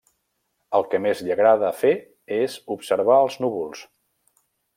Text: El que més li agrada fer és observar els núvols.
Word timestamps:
El 0.77 0.85
que 0.93 1.01
més 1.03 1.21
li 1.27 1.33
agrada 1.35 1.69
fer 1.81 1.91
és 2.39 2.57
observar 2.79 3.19
els 3.27 3.39
núvols. 3.45 3.87